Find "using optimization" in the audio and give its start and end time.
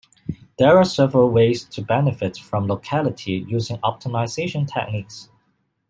3.47-4.65